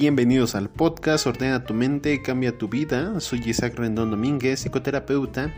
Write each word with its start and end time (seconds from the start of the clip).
Bienvenidos 0.00 0.54
al 0.54 0.70
podcast 0.70 1.26
Ordena 1.26 1.64
tu 1.64 1.74
mente, 1.74 2.22
cambia 2.22 2.56
tu 2.56 2.68
vida. 2.68 3.18
Soy 3.18 3.42
Isaac 3.44 3.74
Rendón 3.74 4.12
Domínguez, 4.12 4.60
psicoterapeuta, 4.60 5.52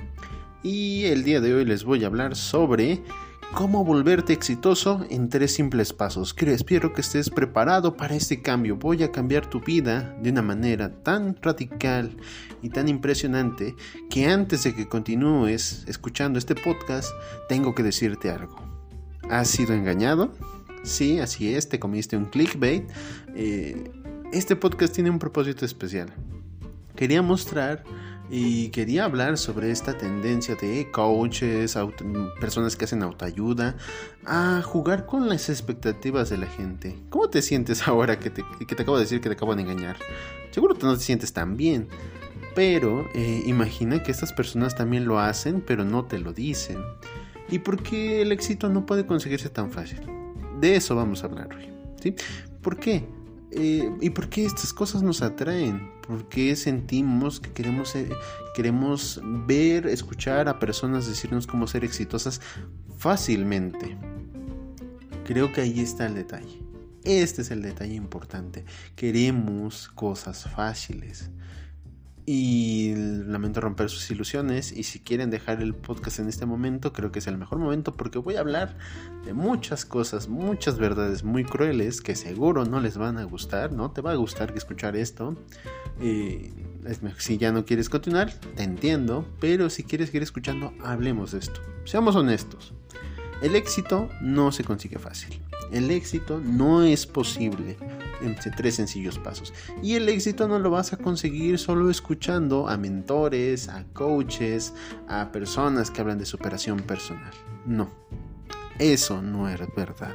y 0.62 1.04
el 1.04 1.24
día 1.24 1.42
de 1.42 1.52
hoy 1.52 1.66
les 1.66 1.84
voy 1.84 2.04
a 2.04 2.06
hablar 2.06 2.34
sobre 2.34 3.02
cómo 3.52 3.84
volverte 3.84 4.32
exitoso 4.32 5.04
en 5.10 5.28
tres 5.28 5.52
simples 5.52 5.92
pasos. 5.92 6.32
Creo, 6.32 6.54
espero 6.54 6.94
que 6.94 7.02
estés 7.02 7.28
preparado 7.28 7.98
para 7.98 8.14
este 8.14 8.40
cambio. 8.40 8.76
Voy 8.76 9.02
a 9.02 9.12
cambiar 9.12 9.44
tu 9.44 9.60
vida 9.60 10.16
de 10.22 10.30
una 10.30 10.40
manera 10.40 10.90
tan 11.02 11.36
radical 11.42 12.16
y 12.62 12.70
tan 12.70 12.88
impresionante 12.88 13.74
que 14.08 14.26
antes 14.26 14.64
de 14.64 14.74
que 14.74 14.88
continúes 14.88 15.84
escuchando 15.86 16.38
este 16.38 16.54
podcast, 16.54 17.10
tengo 17.50 17.74
que 17.74 17.82
decirte 17.82 18.30
algo. 18.30 18.56
¿Has 19.28 19.48
sido 19.48 19.74
engañado? 19.74 20.32
Sí, 20.82 21.18
así 21.18 21.54
es, 21.54 21.68
te 21.68 21.78
comiste 21.78 22.16
un 22.16 22.24
clickbait. 22.24 22.90
Eh, 23.34 23.99
este 24.32 24.56
podcast 24.56 24.94
tiene 24.94 25.10
un 25.10 25.18
propósito 25.18 25.64
especial. 25.64 26.12
Quería 26.94 27.22
mostrar 27.22 27.82
y 28.30 28.68
quería 28.68 29.04
hablar 29.04 29.38
sobre 29.38 29.70
esta 29.72 29.98
tendencia 29.98 30.54
de 30.54 30.88
coaches, 30.92 31.76
personas 32.40 32.76
que 32.76 32.84
hacen 32.84 33.02
autoayuda, 33.02 33.76
a 34.24 34.62
jugar 34.62 35.06
con 35.06 35.28
las 35.28 35.48
expectativas 35.48 36.30
de 36.30 36.38
la 36.38 36.46
gente. 36.46 36.96
¿Cómo 37.08 37.28
te 37.28 37.42
sientes 37.42 37.88
ahora 37.88 38.18
que 38.20 38.30
te, 38.30 38.42
acabo 38.42 38.96
de 38.96 39.04
decir 39.04 39.20
que 39.20 39.28
te 39.28 39.34
acabo 39.34 39.56
de 39.56 39.62
engañar? 39.62 39.96
Seguro 40.52 40.76
que 40.76 40.86
no 40.86 40.96
te 40.96 41.02
sientes 41.02 41.32
tan 41.32 41.56
bien. 41.56 41.88
Pero 42.54 43.08
eh, 43.14 43.42
imagina 43.46 44.02
que 44.02 44.10
estas 44.10 44.32
personas 44.32 44.74
también 44.74 45.06
lo 45.06 45.20
hacen, 45.20 45.60
pero 45.60 45.84
no 45.84 46.04
te 46.04 46.18
lo 46.18 46.32
dicen. 46.32 46.78
¿Y 47.48 47.60
por 47.60 47.82
qué 47.82 48.22
el 48.22 48.32
éxito 48.32 48.68
no 48.68 48.86
puede 48.86 49.06
conseguirse 49.06 49.48
tan 49.48 49.70
fácil? 49.70 50.00
De 50.60 50.76
eso 50.76 50.94
vamos 50.94 51.22
a 51.22 51.26
hablar 51.26 51.48
hoy. 51.54 51.68
¿sí? 52.00 52.14
¿Por 52.60 52.78
qué? 52.78 53.04
Eh, 53.52 53.90
¿Y 54.00 54.10
por 54.10 54.28
qué 54.28 54.44
estas 54.44 54.72
cosas 54.72 55.02
nos 55.02 55.22
atraen? 55.22 55.90
¿Por 56.06 56.28
qué 56.28 56.54
sentimos 56.54 57.40
que 57.40 57.50
queremos, 57.50 57.94
queremos 58.54 59.20
ver, 59.46 59.86
escuchar 59.86 60.48
a 60.48 60.58
personas 60.58 61.08
decirnos 61.08 61.46
cómo 61.46 61.66
ser 61.66 61.84
exitosas 61.84 62.40
fácilmente? 62.98 63.96
Creo 65.24 65.52
que 65.52 65.62
ahí 65.62 65.80
está 65.80 66.06
el 66.06 66.14
detalle. 66.14 66.62
Este 67.04 67.42
es 67.42 67.50
el 67.50 67.62
detalle 67.62 67.94
importante. 67.94 68.64
Queremos 68.94 69.88
cosas 69.88 70.44
fáciles 70.44 71.30
y 72.26 72.94
lamento 72.94 73.60
romper 73.60 73.88
sus 73.88 74.10
ilusiones 74.10 74.72
y 74.72 74.84
si 74.84 75.00
quieren 75.00 75.30
dejar 75.30 75.62
el 75.62 75.74
podcast 75.74 76.18
en 76.18 76.28
este 76.28 76.46
momento 76.46 76.92
creo 76.92 77.10
que 77.10 77.18
es 77.18 77.26
el 77.26 77.38
mejor 77.38 77.58
momento 77.58 77.96
porque 77.96 78.18
voy 78.18 78.36
a 78.36 78.40
hablar 78.40 78.76
de 79.24 79.32
muchas 79.32 79.84
cosas, 79.84 80.28
muchas 80.28 80.78
verdades 80.78 81.24
muy 81.24 81.44
crueles 81.44 82.00
que 82.00 82.14
seguro 82.14 82.64
no 82.64 82.80
les 82.80 82.96
van 82.96 83.18
a 83.18 83.24
gustar, 83.24 83.72
no 83.72 83.90
te 83.90 84.00
va 84.00 84.12
a 84.12 84.16
gustar 84.16 84.52
escuchar 84.56 84.96
esto. 84.96 85.36
Eh, 86.00 86.52
si 87.18 87.38
ya 87.38 87.52
no 87.52 87.64
quieres 87.64 87.88
continuar, 87.88 88.32
te 88.32 88.62
entiendo, 88.62 89.26
pero 89.40 89.70
si 89.70 89.84
quieres 89.84 90.08
seguir 90.08 90.22
escuchando, 90.22 90.72
hablemos 90.82 91.32
de 91.32 91.38
esto. 91.38 91.60
Seamos 91.84 92.16
honestos. 92.16 92.72
El 93.42 93.56
éxito 93.56 94.08
no 94.20 94.52
se 94.52 94.64
consigue 94.64 94.98
fácil. 94.98 95.40
El 95.72 95.90
éxito 95.90 96.40
no 96.44 96.82
es 96.82 97.06
posible 97.06 97.76
entre 98.22 98.50
tres 98.50 98.74
sencillos 98.74 99.18
pasos. 99.18 99.52
Y 99.82 99.94
el 99.94 100.08
éxito 100.08 100.48
no 100.48 100.58
lo 100.58 100.70
vas 100.70 100.92
a 100.92 100.96
conseguir 100.96 101.58
solo 101.58 101.90
escuchando 101.90 102.68
a 102.68 102.76
mentores, 102.76 103.68
a 103.68 103.84
coaches, 103.92 104.74
a 105.08 105.32
personas 105.32 105.90
que 105.90 106.00
hablan 106.00 106.18
de 106.18 106.26
superación 106.26 106.80
personal. 106.80 107.32
No, 107.64 107.90
eso 108.78 109.22
no 109.22 109.48
es 109.48 109.58
verdad. 109.74 110.14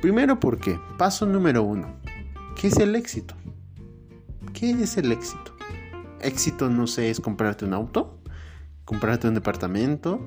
Primero 0.00 0.38
porque, 0.40 0.78
paso 0.98 1.26
número 1.26 1.62
uno, 1.62 1.96
¿qué 2.56 2.68
es 2.68 2.76
el 2.78 2.94
éxito? 2.94 3.34
¿Qué 4.52 4.70
es 4.70 4.96
el 4.96 5.12
éxito? 5.12 5.54
Éxito 6.20 6.70
no 6.70 6.86
sé, 6.86 7.10
es 7.10 7.20
comprarte 7.20 7.64
un 7.64 7.74
auto, 7.74 8.18
comprarte 8.84 9.28
un 9.28 9.34
departamento, 9.34 10.20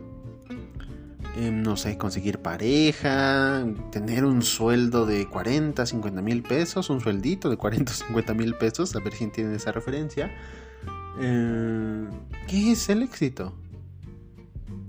Em, 1.38 1.62
no 1.62 1.78
sé, 1.78 2.00
conseguir 2.00 2.40
pareja, 2.40 3.64
tener 3.92 4.26
un 4.26 4.42
sueldo 4.42 5.06
de 5.06 5.28
40, 5.28 5.86
50 5.86 6.22
mil 6.24 6.42
pesos, 6.42 6.90
un 6.90 7.00
sueldito 7.00 7.52
de 7.52 7.58
40, 7.58 7.94
50 7.94 8.34
mil 8.34 8.56
pesos, 8.56 8.96
a 8.96 9.00
ver 9.00 9.14
si 9.14 9.26
entienden 9.26 9.56
esa 9.56 9.72
referencia. 9.72 10.32
Em, 11.22 12.10
¿Qué 12.48 12.72
es 12.72 12.90
el 12.90 13.04
éxito? 13.04 13.54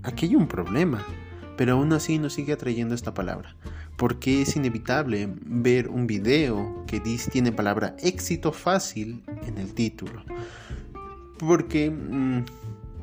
Aquí 0.01 0.25
hay 0.25 0.35
un 0.35 0.47
problema, 0.47 1.05
pero 1.55 1.73
aún 1.73 1.93
así 1.93 2.17
nos 2.17 2.33
sigue 2.33 2.53
atrayendo 2.53 2.95
esta 2.95 3.13
palabra, 3.13 3.55
porque 3.95 4.41
es 4.41 4.55
inevitable 4.55 5.31
ver 5.45 5.87
un 5.87 6.07
video 6.07 6.83
que 6.87 6.99
tiene 7.31 7.51
palabra 7.51 7.95
éxito 7.99 8.51
fácil 8.51 9.23
en 9.45 9.59
el 9.59 9.75
título. 9.75 10.23
Porque 11.37 11.91
mm, 11.91 12.43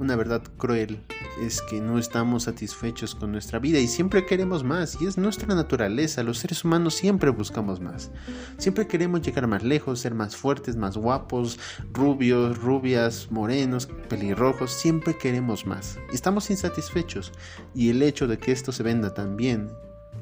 una 0.01 0.17
verdad 0.17 0.43
cruel 0.57 1.01
es 1.41 1.61
que 1.63 1.81
no 1.81 1.99
estamos 1.99 2.45
satisfechos 2.45 3.15
con 3.15 3.33
nuestra 3.33 3.59
vida 3.59 3.79
y 3.79 3.87
siempre 3.87 4.25
queremos 4.25 4.65
más 4.65 5.01
y 5.01 5.07
es 5.07 5.19
nuestra 5.19 5.55
naturaleza, 5.55 6.23
los 6.23 6.39
seres 6.39 6.65
humanos 6.65 6.95
siempre 6.95 7.31
buscamos 7.31 7.81
más. 7.81 8.11
Siempre 8.59 8.87
queremos 8.87 9.23
llegar 9.23 9.47
más 9.47 9.63
lejos, 9.63 10.01
ser 10.01 10.15
más 10.15 10.37
fuertes, 10.37 10.77
más 10.77 10.97
guapos, 10.97 11.59
rubios, 11.93 12.59
rubias, 12.59 13.29
morenos, 13.31 13.87
pelirrojos, 14.09 14.73
siempre 14.73 15.17
queremos 15.17 15.67
más. 15.67 15.99
Estamos 16.13 16.51
insatisfechos 16.51 17.33
y 17.75 17.91
el 17.91 18.03
hecho 18.03 18.27
de 18.27 18.39
que 18.39 18.53
esto 18.53 18.73
se 18.73 18.83
venda 18.83 19.13
tan 19.15 19.37
bien 19.37 19.71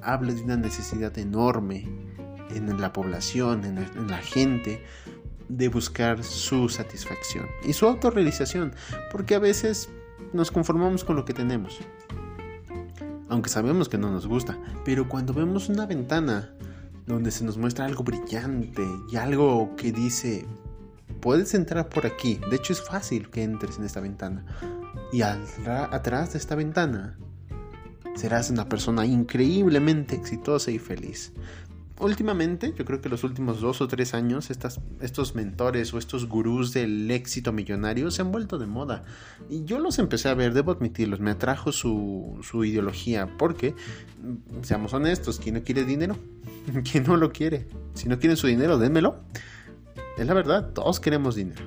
habla 0.03 0.33
de 0.33 0.43
una 0.43 0.57
necesidad 0.57 1.17
enorme 1.19 1.89
en 2.51 2.81
la 2.81 2.93
población, 2.93 3.65
en 3.65 4.09
la 4.09 4.19
gente, 4.19 4.83
de 5.49 5.69
buscar 5.69 6.25
su 6.25 6.69
satisfacción 6.69 7.47
y 7.65 7.73
su 7.73 7.87
autorrealización, 7.87 8.75
porque 9.11 9.35
a 9.35 9.39
veces 9.39 9.89
nos 10.33 10.51
conformamos 10.51 11.05
con 11.05 11.17
lo 11.17 11.25
que 11.25 11.35
tenemos. 11.35 11.79
Aunque 13.29 13.49
sabemos 13.49 13.89
que 13.89 13.99
no 13.99 14.11
nos 14.11 14.27
gusta. 14.27 14.59
Pero 14.85 15.09
cuando 15.09 15.33
vemos 15.33 15.69
una 15.69 15.87
ventana 15.87 16.55
donde 17.07 17.31
se 17.31 17.45
nos 17.45 17.59
muestra 17.59 17.85
algo 17.85 18.05
brillante 18.05 18.87
y 19.11 19.17
algo 19.17 19.75
que 19.77 19.93
dice, 19.93 20.47
puedes 21.21 21.55
entrar 21.55 21.89
por 21.89 22.07
aquí. 22.07 22.41
De 22.51 22.57
hecho 22.57 22.73
es 22.73 22.83
fácil 22.83 23.31
que 23.31 23.43
entres 23.43 23.79
en 23.79 23.85
esta 23.85 24.01
ventana. 24.01 24.45
Y 25.13 25.23
atrás 25.23 26.33
de 26.33 26.39
esta 26.39 26.55
ventana 26.55 27.19
serás 28.15 28.51
una 28.51 28.69
persona 28.69 29.07
increíblemente 29.07 30.15
exitosa 30.15 30.71
y 30.71 30.79
feliz 30.79 31.33
últimamente, 31.99 32.75
yo 32.77 32.85
creo 32.85 33.01
que 33.01 33.09
los 33.09 33.25
últimos 33.25 33.61
dos 33.61 33.81
o 33.81 33.89
tres 33.89 34.15
años, 34.15 34.51
estos 34.51 35.35
mentores 35.35 35.95
o 35.95 35.99
estos 35.99 36.29
gurús 36.29 36.73
del 36.73 37.11
éxito 37.11 37.53
millonario 37.53 38.11
se 38.11 38.23
han 38.23 38.33
vuelto 38.33 38.59
de 38.59 38.67
moda. 38.67 39.05
Y 39.49 39.65
yo 39.65 39.79
los 39.79 39.99
empecé 39.99 40.29
a 40.29 40.35
ver, 40.35 40.55
debo 40.55 40.73
admitirlos, 40.73 41.21
me 41.21 41.31
atrajo 41.31 41.73
su, 41.73 42.39
su 42.43 42.65
ideología, 42.65 43.37
porque, 43.39 43.75
seamos 44.63 44.93
honestos, 44.93 45.39
¿quién 45.39 45.57
no 45.57 45.63
quiere 45.63 45.85
dinero? 45.85 46.17
¿Quién 46.91 47.05
no 47.05 47.17
lo 47.17 47.33
quiere? 47.33 47.69
Si 47.95 48.09
no 48.09 48.19
quieren 48.19 48.37
su 48.37 48.47
dinero, 48.47 48.79
dénmelo. 48.79 49.21
Es 50.19 50.27
la 50.27 50.35
verdad, 50.35 50.73
todos 50.73 51.01
queremos 51.01 51.35
dinero. 51.35 51.63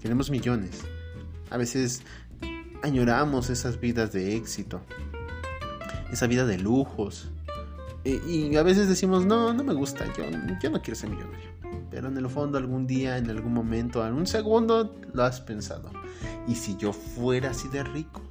Queremos 0.00 0.30
millones. 0.30 0.82
A 1.50 1.56
veces 1.56 2.02
añoramos 2.82 3.50
esas 3.50 3.80
vidas 3.80 4.12
de 4.12 4.36
éxito, 4.36 4.80
esa 6.12 6.26
vida 6.26 6.46
de 6.46 6.58
lujos, 6.58 7.30
y, 8.08 8.56
a 8.56 8.62
veces 8.62 8.88
decimos, 8.88 9.26
no, 9.26 9.52
no 9.52 9.64
me 9.64 9.74
gusta, 9.74 10.04
yo, 10.16 10.24
yo 10.62 10.70
no 10.70 10.80
quiero 10.82 10.94
ser 10.94 11.10
millonario. 11.10 11.50
Pero 11.90 12.08
en 12.08 12.16
el 12.16 12.28
fondo 12.28 12.58
algún 12.58 12.86
día, 12.86 13.16
en 13.18 13.30
algún 13.30 13.52
momento, 13.52 14.06
en 14.06 14.14
un 14.14 14.26
segundo, 14.26 14.96
lo 15.12 15.24
has 15.24 15.40
pensado. 15.40 15.90
¿Y 16.46 16.54
si 16.54 16.76
yo 16.76 16.92
fuera 16.92 17.50
así 17.50 17.68
de 17.68 17.82
rico? 17.82 18.22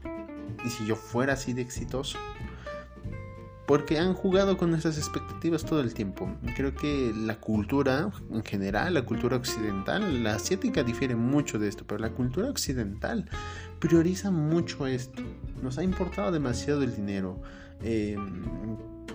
¿Y 0.65 0.69
si 0.69 0.85
yo 0.85 0.95
fuera 0.95 1.33
así 1.33 1.53
de 1.53 1.61
exitoso? 1.61 2.17
Porque 3.65 3.99
han 3.99 4.13
jugado 4.13 4.57
con 4.57 4.69
nuestras 4.69 4.97
expectativas 4.97 5.65
todo 5.65 5.81
el 5.81 5.93
tiempo. 5.93 6.29
Creo 6.55 6.73
que 6.73 7.11
la 7.13 7.39
cultura 7.39 8.09
en 8.31 8.43
general, 8.43 8.93
la 8.93 9.03
cultura 9.03 9.35
occidental, 9.35 10.23
la 10.23 10.35
asiática 10.35 10.83
difiere 10.83 11.15
mucho 11.15 11.59
de 11.59 11.67
esto, 11.67 11.83
pero 11.85 11.99
la 11.99 12.11
cultura 12.11 12.49
occidental 12.49 13.29
prioriza 13.79 14.31
mucho 14.31 14.87
esto. 14.87 15.21
Nos 15.61 15.77
ha 15.77 15.83
importado 15.83 16.31
demasiado 16.31 16.83
el 16.83 16.95
dinero. 16.95 17.41
Eh, 17.81 18.15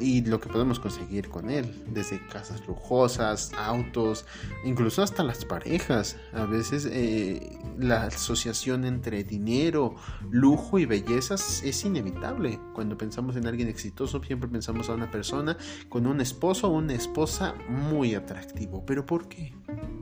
y 0.02 0.25
lo 0.25 0.40
que 0.40 0.49
podemos 0.49 0.81
conseguir 0.81 1.28
con 1.28 1.49
él, 1.49 1.84
desde 1.87 2.20
casas 2.26 2.66
lujosas, 2.66 3.52
autos, 3.56 4.26
incluso 4.64 5.02
hasta 5.02 5.22
las 5.22 5.44
parejas. 5.44 6.16
A 6.32 6.44
veces 6.44 6.88
eh, 6.90 7.58
la 7.78 8.06
asociación 8.06 8.84
entre 8.84 9.22
dinero, 9.22 9.94
lujo 10.31 10.78
y 10.78 10.87
bellezas 10.87 11.62
es 11.62 11.84
inevitable. 11.84 12.58
Cuando 12.75 12.99
pensamos 12.99 13.37
en 13.37 13.46
alguien 13.46 13.69
exitoso, 13.69 14.22
siempre 14.22 14.49
pensamos 14.49 14.88
a 14.88 14.94
una 14.94 15.10
persona 15.10 15.56
con 15.88 16.06
un 16.06 16.20
esposo 16.20 16.69
o 16.69 16.72
una 16.72 16.94
esposa 16.94 17.55
muy 17.69 18.14
atractivo. 18.14 18.84
¿Pero 18.84 19.06
por 19.06 19.28
qué? 19.28 19.55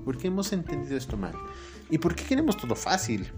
¿Por 0.05 0.17
qué 0.17 0.29
hemos 0.29 0.53
entendido 0.53 0.96
esto 0.96 1.17
mal? 1.17 1.35
¿Y 1.91 1.99
por 1.99 2.14
qué 2.14 2.25
queremos 2.25 2.56
todo 2.56 2.75
fácil? 2.75 3.31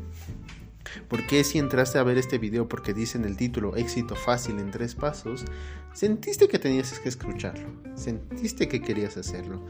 ¿Por 1.09 1.27
qué 1.27 1.45
si 1.45 1.59
entraste 1.59 1.99
a 1.99 2.03
ver 2.03 2.19
este 2.19 2.39
video 2.39 2.69
porque 2.69 2.95
dice 2.95 3.19
en 3.19 3.25
el 3.25 3.37
título 3.37 3.77
éxito 3.77 4.17
fácil 4.17 4.59
en 4.59 4.71
tres 4.71 4.95
pasos, 4.95 5.45
sentiste 5.93 6.49
que 6.49 6.59
tenías 6.59 6.99
que 6.99 7.09
escucharlo, 7.09 7.69
sentiste 7.95 8.69
que 8.69 8.83
querías 8.83 9.17
hacerlo? 9.17 9.65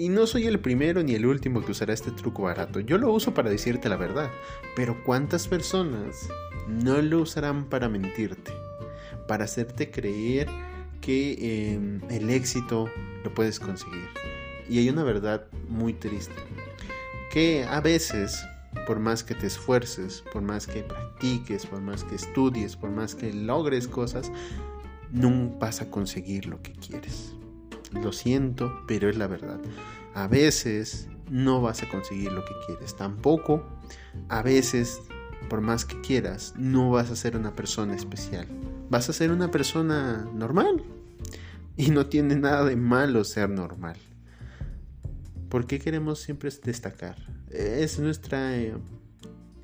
Y 0.00 0.08
no 0.08 0.26
soy 0.26 0.46
el 0.46 0.60
primero 0.60 1.02
ni 1.02 1.14
el 1.14 1.26
último 1.26 1.62
que 1.62 1.72
usará 1.72 1.92
este 1.92 2.10
truco 2.10 2.44
barato. 2.44 2.80
Yo 2.80 2.96
lo 2.96 3.12
uso 3.12 3.34
para 3.34 3.50
decirte 3.50 3.90
la 3.90 3.96
verdad. 3.96 4.30
Pero 4.74 5.04
¿cuántas 5.04 5.46
personas 5.46 6.26
no 6.66 7.02
lo 7.02 7.20
usarán 7.20 7.66
para 7.66 7.90
mentirte? 7.90 8.50
Para 9.28 9.44
hacerte 9.44 9.90
creer 9.90 10.48
que 11.02 11.74
em, 11.74 12.00
el 12.08 12.30
éxito 12.30 12.90
lo 13.22 13.34
puedes 13.34 13.60
conseguir. 13.60 14.08
Y 14.70 14.78
hay 14.78 14.88
una 14.88 15.04
verdad 15.04 15.44
muy 15.68 15.92
triste. 15.92 16.32
Que 17.30 17.66
a 17.68 17.82
veces, 17.82 18.42
por 18.86 18.98
más 18.98 19.22
que 19.22 19.34
te 19.34 19.46
esfuerces, 19.46 20.22
por 20.32 20.42
más 20.42 20.66
que 20.66 20.82
practiques, 20.82 21.66
por 21.66 21.80
más 21.80 22.04
que 22.04 22.14
estudies, 22.14 22.76
por 22.76 22.90
más 22.90 23.14
que 23.14 23.32
logres 23.32 23.88
cosas, 23.88 24.30
nunca 25.10 25.58
vas 25.58 25.80
a 25.80 25.90
conseguir 25.90 26.46
lo 26.46 26.60
que 26.62 26.72
quieres. 26.72 27.32
Lo 27.92 28.12
siento, 28.12 28.72
pero 28.86 29.08
es 29.08 29.16
la 29.16 29.26
verdad. 29.26 29.60
A 30.14 30.26
veces 30.26 31.08
no 31.28 31.60
vas 31.60 31.82
a 31.82 31.88
conseguir 31.88 32.32
lo 32.32 32.44
que 32.44 32.54
quieres. 32.66 32.96
Tampoco, 32.96 33.64
a 34.28 34.42
veces, 34.42 35.00
por 35.48 35.60
más 35.60 35.84
que 35.84 36.00
quieras, 36.00 36.54
no 36.56 36.90
vas 36.90 37.10
a 37.10 37.16
ser 37.16 37.36
una 37.36 37.52
persona 37.52 37.94
especial. 37.94 38.46
Vas 38.88 39.08
a 39.08 39.12
ser 39.12 39.30
una 39.30 39.50
persona 39.50 40.28
normal. 40.34 40.82
Y 41.76 41.90
no 41.90 42.06
tiene 42.06 42.36
nada 42.36 42.64
de 42.64 42.76
malo 42.76 43.24
ser 43.24 43.48
normal. 43.48 43.96
¿Por 45.50 45.66
qué 45.66 45.78
queremos 45.78 46.20
siempre 46.20 46.50
destacar? 46.64 47.16
Es 47.50 47.98
nuestra 47.98 48.56
eh, 48.56 48.74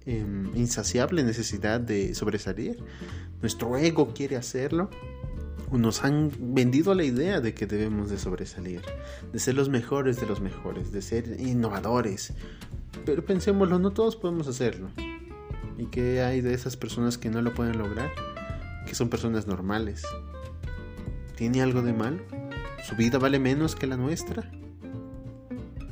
em, 0.05 0.55
insaciable 0.55 1.23
necesidad 1.23 1.81
de 1.81 2.15
sobresalir. 2.15 2.79
Nuestro 3.41 3.77
ego 3.79 4.13
quiere 4.13 4.37
hacerlo 4.37 4.91
nos 5.73 6.05
han 6.05 6.31
vendido 6.39 6.95
la 6.95 7.05
idea 7.05 7.41
de 7.41 7.55
que 7.55 7.67
debemos 7.67 8.11
de 8.11 8.19
sobresalir, 8.19 8.83
de 9.33 9.39
ser 9.39 9.55
los 9.55 9.69
mejores 9.69 10.21
de 10.21 10.27
los 10.27 10.41
mejores, 10.41 10.93
de 10.93 11.03
ser 11.03 11.41
innovadores. 11.41 12.33
Pero 13.05 13.25
pensémoslo, 13.25 13.79
no 13.79 13.91
todos 13.93 14.17
podemos 14.17 14.49
hacerlo. 14.49 14.89
¿Y 15.79 15.87
qué 15.87 16.23
hay 16.23 16.41
de 16.41 16.55
esas 16.55 16.77
personas 16.77 17.19
que 17.19 17.31
no 17.31 17.43
lo 17.43 17.55
pueden 17.55 17.79
lograr? 17.79 18.11
Que 18.87 18.95
son 18.95 19.09
personas 19.11 19.47
normales. 19.47 20.03
¿Tiene 21.37 21.63
algo 21.63 21.83
de 21.83 21.93
malo? 21.93 22.23
¿Su 22.89 22.97
vida 22.97 23.19
vale 23.19 23.39
menos 23.39 23.75
que 23.75 23.87
la 23.87 23.97
nuestra? 23.97 24.51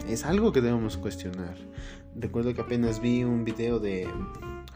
Es 0.09 0.25
algo 0.25 0.53
que 0.53 0.61
debemos 0.61 0.97
cuestionar. 0.97 1.57
Recuerdo 2.15 2.55
que 2.55 2.61
apenas 2.61 3.01
vi 3.01 3.25
un 3.25 3.45
video 3.45 3.79
de 3.79 4.09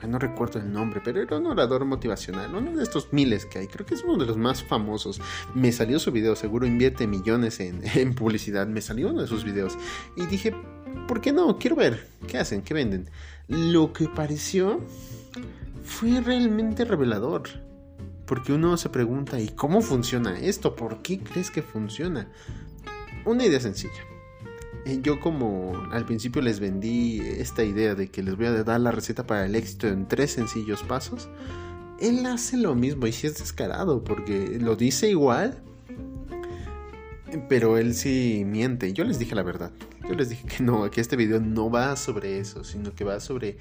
no 0.06 0.18
recuerdo 0.18 0.60
el 0.60 0.72
nombre, 0.72 1.00
pero 1.04 1.20
era 1.20 1.38
un 1.38 1.46
orador 1.46 1.84
motivacional, 1.84 2.54
uno 2.54 2.76
de 2.76 2.82
estos 2.82 3.12
miles 3.12 3.46
que 3.46 3.58
hay, 3.58 3.66
creo 3.66 3.84
que 3.84 3.94
es 3.94 4.04
uno 4.04 4.16
de 4.16 4.26
los 4.26 4.36
más 4.36 4.62
famosos. 4.62 5.20
Me 5.54 5.72
salió 5.72 5.98
su 5.98 6.12
video, 6.12 6.36
seguro 6.36 6.66
invierte 6.66 7.06
millones 7.06 7.58
en, 7.60 8.14
publicidad, 8.14 8.66
me 8.68 8.80
salió 8.80 9.10
uno 9.10 9.22
de 9.22 9.26
sus 9.26 9.44
videos 9.44 9.76
y 10.16 10.26
dije, 10.26 10.54
¿por 11.08 11.20
qué 11.20 11.32
no? 11.32 11.58
Quiero 11.58 11.76
ver, 11.76 12.06
¿qué 12.28 12.38
hacen? 12.38 12.62
¿Qué 12.62 12.74
venden? 12.74 13.10
Lo 13.48 13.92
que 13.92 14.08
pareció 14.08 14.80
fue 15.82 16.20
realmente 16.20 16.84
revelador. 16.84 17.42
Porque 18.24 18.52
uno 18.52 18.76
se 18.76 18.90
pregunta, 18.90 19.40
¿y 19.40 19.48
cómo 19.48 19.80
funciona 19.80 20.38
esto? 20.38 20.76
¿Por 20.76 21.00
qué 21.00 21.18
crees 21.18 21.50
que 21.50 21.62
funciona? 21.62 22.28
Una 23.24 23.46
idea 23.46 23.58
sencilla 23.58 24.07
yo 25.02 25.20
como 25.20 25.72
al 25.92 26.04
principio 26.04 26.42
les 26.42 26.60
vendí 26.60 27.20
esta 27.20 27.64
idea 27.64 27.94
de 27.94 28.08
que 28.08 28.22
les 28.22 28.36
voy 28.36 28.46
a 28.46 28.64
dar 28.64 28.80
la 28.80 28.90
receta 28.90 29.26
para 29.26 29.46
el 29.46 29.54
éxito 29.54 29.88
en 29.88 30.08
tres 30.08 30.32
sencillos 30.32 30.82
pasos, 30.82 31.28
él 32.00 32.24
hace 32.26 32.56
lo 32.56 32.74
mismo 32.74 33.06
y 33.06 33.12
sí 33.12 33.26
es 33.26 33.38
descarado 33.38 34.04
porque 34.04 34.58
lo 34.60 34.76
dice 34.76 35.10
igual, 35.10 35.62
pero 37.48 37.76
él 37.76 37.94
sí 37.94 38.44
miente. 38.46 38.92
Yo 38.92 39.04
les 39.04 39.18
dije 39.18 39.34
la 39.34 39.42
verdad. 39.42 39.70
Yo 40.08 40.14
les 40.14 40.30
dije 40.30 40.46
que 40.46 40.62
no, 40.62 40.90
que 40.90 41.02
este 41.02 41.16
video 41.16 41.38
no 41.38 41.70
va 41.70 41.94
sobre 41.96 42.38
eso, 42.38 42.64
sino 42.64 42.94
que 42.94 43.04
va 43.04 43.20
sobre 43.20 43.58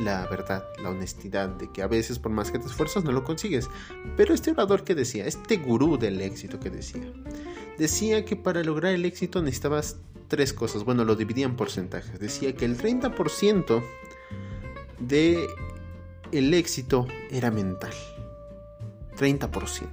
la 0.00 0.26
verdad, 0.28 0.64
la 0.80 0.90
honestidad, 0.90 1.48
de 1.48 1.72
que 1.72 1.82
a 1.82 1.88
veces 1.88 2.20
por 2.20 2.30
más 2.30 2.52
que 2.52 2.60
te 2.60 2.66
esfuerzas 2.66 3.02
no 3.02 3.10
lo 3.10 3.24
consigues. 3.24 3.68
Pero 4.16 4.32
este 4.32 4.52
orador 4.52 4.84
que 4.84 4.94
decía, 4.94 5.26
este 5.26 5.56
gurú 5.56 5.98
del 5.98 6.20
éxito 6.20 6.60
que 6.60 6.70
decía, 6.70 7.12
decía 7.78 8.24
que 8.24 8.36
para 8.36 8.62
lograr 8.62 8.94
el 8.94 9.04
éxito 9.04 9.42
necesitabas 9.42 9.96
tres 10.28 10.52
cosas. 10.52 10.84
Bueno, 10.84 11.04
lo 11.04 11.16
dividía 11.16 11.46
en 11.46 11.56
porcentajes. 11.56 12.20
Decía 12.20 12.54
que 12.54 12.64
el 12.64 12.78
30% 12.78 13.82
de 15.00 15.44
el 16.32 16.54
éxito 16.54 17.06
era 17.30 17.50
mental. 17.50 17.92
30%. 19.18 19.86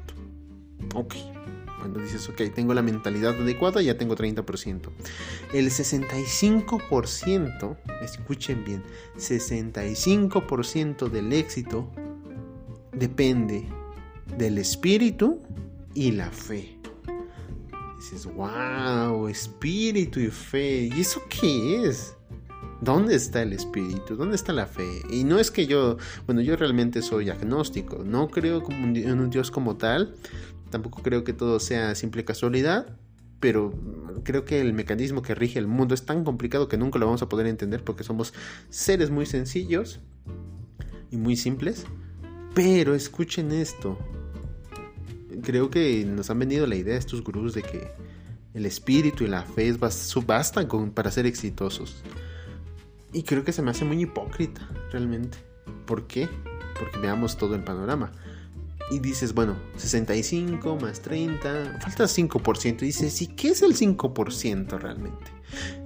Ok. 0.94 1.16
Cuando 1.80 2.00
dices, 2.00 2.30
ok, 2.30 2.42
tengo 2.54 2.74
la 2.74 2.82
mentalidad 2.82 3.38
adecuada, 3.40 3.82
ya 3.82 3.98
tengo 3.98 4.16
30%. 4.16 4.90
El 5.54 5.70
65%, 5.70 7.78
escuchen 8.02 8.66
bien, 8.66 8.84
65% 9.18 11.10
del 11.10 11.31
éxito 11.31 11.92
depende 12.92 13.68
del 14.36 14.58
espíritu 14.58 15.44
y 15.94 16.14
la 16.14 16.31
fe 16.31 16.75
dices, 18.12 18.28
wow, 18.36 19.28
espíritu 19.28 20.19
y 20.19 20.28
fe. 20.28 20.90
¿Y 20.96 21.02
eso 21.02 21.22
qué 21.30 21.88
es? 21.88 22.16
¿Dónde 22.81 23.16
está 23.16 23.42
el 23.42 23.54
espíritu? 23.54 24.16
¿Dónde 24.16 24.36
está 24.36 24.54
la 24.54 24.68
fe? 24.68 25.02
Y 25.10 25.24
no 25.24 25.40
es 25.40 25.50
que 25.50 25.66
yo, 25.66 25.98
bueno, 26.25 26.42
yo 26.42 26.56
realmente 26.56 27.02
soy 27.02 27.30
agnóstico, 27.30 28.04
no 28.04 28.28
creo 28.28 28.63
en 28.69 29.19
un 29.19 29.30
Dios 29.30 29.50
como 29.50 29.78
tal, 29.78 30.13
tampoco 30.69 31.02
creo 31.02 31.24
que 31.24 31.34
todo 31.34 31.60
sea 31.60 31.96
simple 31.96 32.25
casualidad, 32.25 32.96
pero 33.40 33.74
creo 34.24 34.46
que 34.46 34.62
el 34.62 34.74
mecanismo 34.74 35.22
que 35.22 35.34
rige 35.34 35.57
el 35.57 35.68
mundo 35.68 35.96
es 35.96 36.06
tan 36.06 36.24
complicado 36.24 36.68
que 36.68 36.78
nunca 36.78 37.00
lo 37.00 37.06
vamos 37.07 37.22
a 37.22 37.30
poder 37.30 37.48
entender 37.48 37.84
porque 37.84 38.04
somos 38.04 38.34
seres 38.69 39.10
muy 39.10 39.25
sencillos 39.25 40.00
y 41.12 41.18
muy 41.18 41.36
simples. 41.38 41.86
Pero 42.54 42.94
escuchen 42.94 43.52
esto, 43.52 43.98
creo 45.42 45.70
que 45.70 46.06
nos 46.06 46.30
han 46.30 46.40
venido 46.40 46.68
la 46.68 46.76
idea 46.76 46.98
estos 46.98 47.24
gurús 47.24 47.54
de 47.54 47.62
que 47.62 47.92
el 48.54 48.66
espíritu 48.66 49.24
y 49.24 49.28
la 49.28 49.44
fe 49.44 49.74
bastan 50.26 50.68
para 50.94 51.12
ser 51.12 51.26
exitosos. 51.26 52.04
Y 53.14 53.24
creo 53.24 53.44
que 53.44 53.52
se 53.52 53.62
me 53.62 53.72
hace 53.72 53.86
muy 53.86 54.02
hipócrita, 54.02 54.68
realmente. 54.92 55.38
¿Por 55.86 56.08
qué? 56.08 56.30
Porque 56.80 56.98
veamos 57.00 57.38
todo 57.38 57.56
el 57.56 57.64
panorama. 57.64 58.12
Y 58.92 59.00
dices, 59.00 59.34
bueno, 59.34 59.56
65 59.78 60.78
más 60.78 61.02
30, 61.02 61.80
falta 61.81 62.04
5%. 62.06 62.81
Y 62.81 62.86
dices, 62.86 63.21
¿y 63.21 63.28
qué 63.28 63.50
es 63.50 63.62
el 63.62 63.76
5% 63.76 64.80
realmente? 64.80 65.31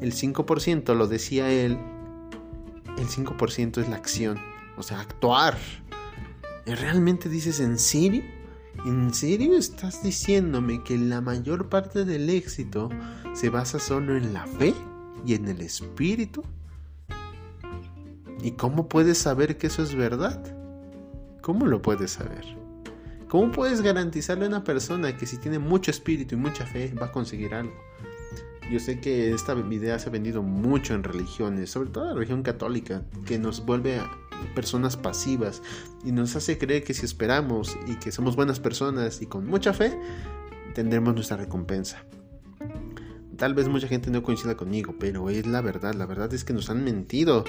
El 0.02 0.14
5%, 0.14 0.96
lo 0.96 1.08
decía 1.08 1.52
él, 1.52 1.78
el 2.98 3.08
5% 3.08 3.82
es 3.82 3.90
la 3.90 3.96
acción, 3.96 4.40
o 4.78 4.84
sea, 4.84 5.00
actuar. 5.00 5.58
¿Y 6.66 6.74
realmente 6.74 7.30
dices, 7.30 7.60
¿en 7.60 7.80
serio? 7.80 8.24
¿En 8.86 9.14
serio 9.14 9.58
estás 9.58 10.04
diciéndome 10.04 10.84
que 10.84 10.98
la 10.98 11.22
mayor 11.22 11.70
parte 11.70 12.06
del 12.06 12.30
éxito 12.30 12.90
se 13.34 13.50
basa 13.50 13.80
solo 13.80 14.16
en 14.16 14.34
la 14.34 14.46
fe 14.46 14.74
y 15.26 15.34
en 15.34 15.48
el 15.48 15.62
espíritu? 15.62 16.44
¿Y 18.42 18.52
cómo 18.52 18.88
puedes 18.88 19.18
saber 19.18 19.58
que 19.58 19.68
eso 19.68 19.84
es 19.84 19.96
verdad? 19.96 20.42
¿Cómo 21.42 21.66
lo 21.66 21.82
puedes 21.82 22.12
saber? 22.12 22.46
¿Cómo 23.28 23.52
puedes 23.52 23.82
garantizarle 23.82 24.46
a 24.46 24.48
una 24.48 24.64
persona 24.64 25.16
que 25.18 25.26
si 25.26 25.38
tiene 25.38 25.60
mucho 25.60 25.92
espíritu 25.92 26.36
y 26.36 26.38
mucha 26.38 26.66
fe 26.66 26.94
va 26.94 27.08
a 27.08 27.12
conseguir 27.12 27.54
algo? 27.54 27.76
Yo 28.72 28.80
sé 28.80 29.00
que 29.00 29.32
esta 29.34 29.58
idea 29.70 30.00
se 30.00 30.10
ha 30.10 30.12
vendido 30.12 30.42
mucho 30.42 30.94
en 30.94 31.04
religiones, 31.04 31.72
sobre 31.72 31.90
todo 31.90 32.06
la 32.06 32.14
religión 32.14 32.44
católica, 32.44 33.04
que 33.26 33.40
nos 33.40 33.66
vuelve 33.66 33.98
a 33.98 34.10
personas 34.56 34.98
pasivas 34.98 35.62
y 36.04 36.12
nos 36.12 36.36
hace 36.36 36.58
creer 36.58 36.84
que 36.84 36.94
si 36.94 37.06
esperamos 37.06 37.78
y 37.88 37.96
que 37.96 38.12
somos 38.12 38.36
buenas 38.36 38.60
personas 38.60 39.22
y 39.22 39.26
con 39.26 39.48
mucha 39.48 39.74
fe, 39.74 39.98
tendremos 40.74 41.14
nuestra 41.14 41.38
recompensa. 41.38 42.04
Tal 43.38 43.54
vez 43.54 43.70
mucha 43.70 43.88
gente 43.88 44.12
no 44.12 44.22
coincida 44.22 44.58
conmigo, 44.58 44.96
pero 45.00 45.30
es 45.30 45.48
la 45.48 45.62
verdad. 45.62 45.94
La 45.94 46.06
verdad 46.06 46.34
es 46.34 46.44
que 46.44 46.54
nos 46.54 46.70
han 46.70 46.84
mentido. 46.84 47.46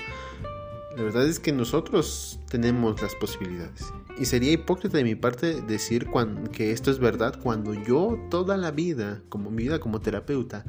La 0.97 1.03
verdad 1.03 1.27
es 1.27 1.41
que 1.41 1.51
nosotros 1.51 2.39
tenemos 2.49 3.03
las 3.03 3.15
posibilidades. 3.17 3.93
Y 4.19 4.27
sería 4.27 4.53
hipócrita 4.53 4.99
de 4.99 5.05
mi 5.05 5.15
parte 5.15 5.63
decir 5.63 6.07
que 6.53 6.73
esto 6.73 6.91
es 6.91 6.99
verdad 6.99 7.41
cuando 7.43 7.75
yo 7.75 8.19
toda 8.31 8.57
la 8.57 8.71
vida, 8.71 9.23
como 9.29 9.51
mi 9.51 9.65
vida 9.65 9.81
como 9.81 10.01
terapeuta, 10.01 10.65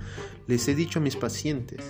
les 0.48 0.68
he 0.68 0.74
dicho 0.74 1.00
a 1.00 1.02
mis 1.02 1.16
pacientes 1.16 1.84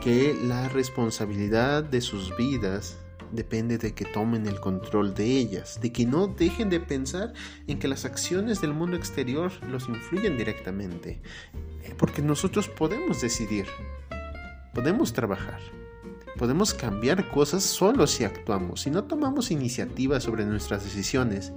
que 0.00 0.36
la 0.44 0.68
responsabilidad 0.68 1.84
de 1.84 2.00
sus 2.00 2.36
vidas 2.36 2.98
depende 3.32 3.78
de 3.78 3.94
que 3.94 4.04
tomen 4.04 4.46
el 4.46 4.60
control 4.60 5.14
de 5.14 5.24
ellas, 5.24 5.80
de 5.80 5.92
que 5.92 6.06
no 6.06 6.26
dejen 6.26 6.70
de 6.70 6.80
pensar 6.80 7.32
en 7.66 7.78
que 7.78 7.88
las 7.88 8.04
acciones 8.04 8.60
del 8.60 8.72
mundo 8.72 8.96
exterior 8.96 9.52
los 9.68 9.88
influyen 9.88 10.36
directamente, 10.36 11.20
eh, 11.82 11.94
porque 11.96 12.22
nosotros 12.22 12.68
podemos 12.68 13.20
decidir, 13.20 13.66
podemos 14.74 15.12
trabajar, 15.12 15.60
podemos 16.38 16.74
cambiar 16.74 17.28
cosas 17.30 17.62
solo 17.62 18.06
si 18.06 18.24
actuamos, 18.24 18.82
si 18.82 18.90
no 18.90 19.04
tomamos 19.04 19.50
iniciativa 19.50 20.20
sobre 20.20 20.44
nuestras 20.44 20.84
decisiones. 20.84 21.52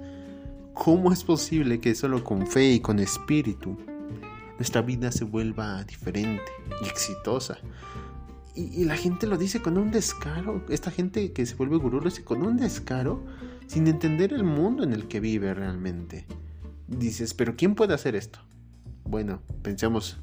¿Cómo 0.74 1.12
es 1.12 1.24
posible 1.24 1.80
que 1.80 1.94
solo 1.94 2.24
con 2.24 2.46
fe 2.46 2.70
y 2.70 2.80
con 2.80 3.00
espíritu 3.00 3.76
nuestra 4.60 4.82
vida 4.82 5.10
se 5.10 5.24
vuelva 5.24 5.82
diferente 5.84 6.52
y 6.82 6.86
exitosa. 6.86 7.56
Y, 8.54 8.84
la 8.84 8.96
gente 8.96 9.26
lo 9.26 9.36
dice 9.36 9.62
con 9.62 9.78
un 9.78 9.90
descaro. 9.90 10.64
Esta 10.68 10.90
gente 10.90 11.32
que 11.32 11.46
se 11.46 11.54
vuelve 11.54 11.76
gurú 11.76 12.00
lo 12.00 12.10
dice 12.10 12.24
con 12.24 12.42
un 12.42 12.56
descaro 12.56 13.24
sin 13.66 13.86
entender 13.86 14.32
el 14.32 14.42
mundo 14.42 14.82
en 14.82 14.92
el 14.92 15.06
que 15.06 15.20
vive 15.20 15.54
realmente. 15.54 16.26
Dices, 16.88 17.34
pero 17.34 17.54
¿quién 17.56 17.74
puede 17.74 17.94
hacer 17.94 18.16
esto? 18.16 18.40
Bueno, 19.04 19.40
pensemos, 19.62 20.18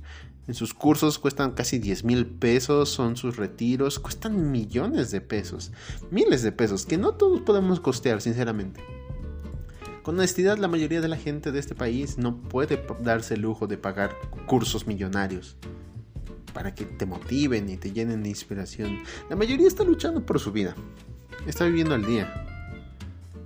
en 0.48 0.54
sus 0.54 0.74
cursos 0.74 1.20
cuestan 1.20 1.52
casi 1.52 1.80
10 1.80 2.04
mil 2.04 2.26
pesos, 2.26 2.90
son 2.90 3.16
sus 3.16 3.38
retiros, 3.38 4.00
cuestan 4.00 4.52
millones 4.52 5.12
de 5.12 5.22
pesos, 5.22 5.72
miles 6.12 6.42
de 6.42 6.52
pesos, 6.52 6.86
que 6.86 6.98
no 6.98 7.14
todos 7.14 7.42
podemos 7.42 7.80
costear, 7.80 8.22
sinceramente. 8.22 8.82
Con 10.04 10.16
honestidad, 10.16 10.58
la 10.58 10.70
mayoría 10.70 11.02
de 11.02 11.10
la 11.10 11.18
gente 11.18 11.52
de 11.52 11.60
este 11.60 11.76
país 11.76 12.18
no 12.18 12.38
puede 12.38 12.82
darse 13.02 13.34
el 13.34 13.42
lujo 13.42 13.68
de 13.68 13.78
pagar 13.78 14.16
cursos 14.46 14.88
millonarios 14.88 15.58
para 16.58 16.74
que 16.74 16.86
te 16.86 17.06
motiven 17.06 17.70
y 17.70 17.78
te 17.78 17.92
llenen 17.92 18.24
de 18.24 18.30
inspiración. 18.30 19.04
La 19.30 19.36
mayoría 19.36 19.68
está 19.68 19.84
luchando 19.84 20.26
por 20.26 20.40
su 20.40 20.52
vida, 20.52 20.74
está 21.46 21.66
viviendo 21.66 21.94
al 21.94 22.04
día. 22.04 22.48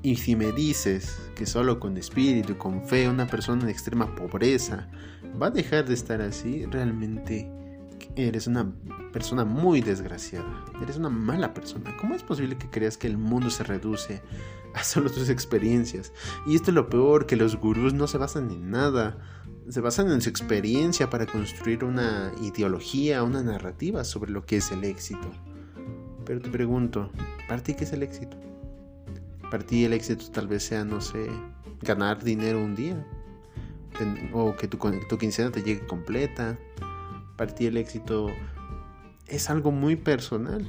Y 0.02 0.16
si 0.16 0.38
me 0.38 0.54
dices 0.54 1.18
que 1.36 1.46
solo 1.46 1.78
con 1.78 1.98
espíritu 1.98 2.54
y 2.54 2.56
con 2.56 2.88
fe 2.88 3.10
una 3.10 3.28
persona 3.28 3.66
de 3.66 3.72
extrema 3.74 4.16
pobreza 4.16 4.88
va 5.42 5.48
a 5.48 5.52
dejar 5.52 5.90
de 5.90 5.94
estar 5.94 6.22
así, 6.22 6.66
realmente 6.68 7.52
eres 8.16 8.48
una 8.48 8.72
persona 9.12 9.46
muy 9.46 9.82
desgraciada. 9.82 10.66
Eres 10.82 10.98
una 10.98 11.10
mala 11.10 11.54
persona. 11.54 11.96
¿Cómo 11.98 12.16
es 12.16 12.24
posible 12.24 12.58
que 12.58 12.70
creas 12.70 12.98
que 12.98 13.08
el 13.08 13.18
mundo 13.18 13.50
se 13.50 13.64
reduce 13.64 14.22
a 14.74 14.84
solo 14.84 15.10
tus 15.10 15.30
experiencias? 15.30 16.14
Y 16.46 16.56
esto 16.56 16.72
es 16.72 16.76
lo 16.76 16.90
peor, 16.90 17.26
que 17.26 17.36
los 17.36 17.56
gurús 17.58 17.94
no 17.94 18.08
se 18.08 18.18
basan 18.18 18.50
en 18.52 18.72
nada. 18.72 19.18
Se 19.70 19.82
basan 19.82 20.12
en 20.12 20.22
su 20.22 20.30
experiencia 20.30 21.10
para 21.10 21.26
construir 21.26 21.84
una 21.84 22.32
ideología, 22.42 23.24
una 23.24 23.44
narrativa 23.44 24.04
sobre 24.04 24.32
lo 24.32 24.46
que 24.46 24.58
es 24.58 24.72
el 24.72 24.84
éxito. 24.84 25.32
Pero 26.26 26.42
te 26.42 26.50
pregunto, 26.50 27.12
¿para 27.48 27.64
ti 27.64 27.74
qué 27.74 27.84
es 27.84 27.94
el 27.94 28.04
éxito? 28.04 28.38
Para 29.50 29.66
ti 29.66 29.86
el 29.86 29.94
éxito 29.94 30.26
tal 30.32 30.48
vez 30.48 30.64
sea, 30.64 30.84
no 30.84 31.02
sé, 31.02 31.28
ganar 31.82 32.24
dinero 32.24 32.62
un 32.62 32.76
día. 32.76 33.06
O 34.34 34.56
que 34.56 34.68
tu, 34.68 34.78
tu 34.78 35.18
quincena 35.18 35.52
te 35.52 35.62
llegue 35.62 35.86
completa 35.86 36.58
para 37.42 37.56
ti 37.56 37.66
el 37.66 37.78
éxito 37.78 38.28
es 39.26 39.50
algo 39.50 39.72
muy 39.72 39.96
personal. 39.96 40.64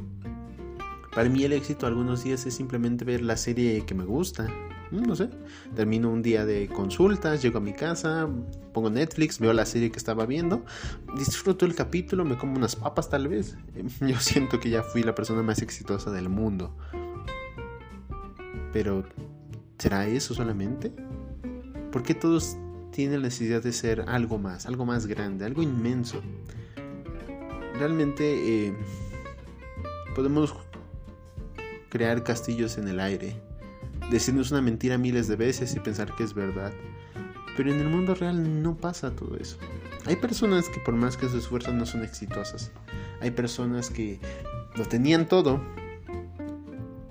Para 1.15 1.29
mí 1.29 1.45
el 1.45 1.53
éxito 1.53 1.87
algunos 1.87 2.25
días 2.25 2.47
es 2.47 2.55
simplemente 2.55 3.05
ver 3.05 3.21
la 3.21 3.37
serie 3.37 3.85
que 3.85 3.95
me 3.95 4.05
gusta. 4.05 4.49
Mm, 4.91 5.03
no 5.03 5.15
sé, 5.15 5.29
termino 5.77 6.09
un 6.09 6.23
día 6.23 6.47
de 6.47 6.69
consultas, 6.69 7.43
llego 7.43 7.59
a 7.59 7.61
mi 7.61 7.75
casa, 7.75 8.27
pongo 8.73 8.89
Netflix, 8.89 9.39
veo 9.39 9.53
la 9.53 9.67
serie 9.67 9.91
que 9.91 9.99
estaba 9.99 10.25
viendo, 10.25 10.65
disfruto 11.19 11.67
el 11.67 11.75
capítulo, 11.75 12.25
me 12.25 12.39
como 12.39 12.57
unas 12.57 12.75
papas 12.75 13.11
tal 13.11 13.29
vez. 13.29 13.55
Yo 14.01 14.19
siento 14.19 14.59
que 14.59 14.71
ya 14.71 14.83
fui 14.83 15.03
la 15.03 15.15
persona 15.15 15.43
más 15.43 15.61
exitosa 15.61 16.11
del 16.11 16.31
mundo. 16.31 16.75
Pero, 18.73 19.05
¿será 19.77 20.07
eso 20.07 20.33
solamente? 20.33 20.91
¿Por 21.91 22.03
qué 22.03 22.15
todos 22.15 22.57
tienen 22.93 23.21
la 23.21 23.29
necesidad 23.29 23.63
de 23.63 23.75
ser 23.75 24.07
algo 24.09 24.39
más, 24.39 24.65
algo 24.65 24.87
más 24.87 25.07
grande, 25.07 25.45
algo 25.45 25.63
inmenso? 25.63 26.23
Realmente 27.79 28.67
eh, 28.67 28.75
podemos 30.15 30.55
crear 31.89 32.23
castillos 32.23 32.79
en 32.79 32.89
el 32.89 33.01
aire, 33.01 33.37
decirnos 34.11 34.51
una 34.51 34.63
mentira 34.63 34.99
miles 34.99 35.29
de 35.29 35.37
veces 35.37 35.75
y 35.75 35.81
pensar 35.81 36.15
que 36.15 36.25
es 36.25 36.35
verdad. 36.35 36.73
Pero 37.57 37.71
en 37.71 37.81
el 37.81 37.89
mundo 37.89 38.15
real 38.15 38.63
no 38.63 38.77
pasa 38.77 39.11
todo 39.11 39.37
eso. 39.37 39.59
Hay 40.07 40.17
personas 40.17 40.69
que 40.69 40.81
por 40.81 40.95
más 40.95 41.17
que 41.17 41.29
se 41.29 41.39
esfuerzan 41.39 41.79
no 41.79 41.87
son 41.87 42.03
exitosas. 42.03 42.73
Hay 43.21 43.31
personas 43.31 43.91
que 43.91 44.21
lo 44.75 44.87
tenían 44.87 45.29
todo 45.29 45.61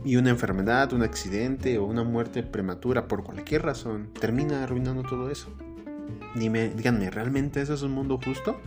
y 0.04 0.16
una 0.16 0.32
enfermedad, 0.32 0.94
un 0.94 1.04
accidente 1.04 1.78
o 1.78 1.86
una 1.86 2.04
muerte 2.04 2.44
prematura 2.44 3.08
por 3.08 3.24
cualquier 3.24 3.64
razón 3.64 4.10
termina 4.20 4.64
arruinando 4.64 5.04
todo 5.04 5.30
eso. 5.30 5.50
Dime, 6.36 6.70
díganme, 6.70 7.10
¿realmente 7.12 7.62
eso 7.62 7.74
es 7.76 7.84
un 7.84 7.92
mundo 7.92 8.20
justo? 8.24 8.60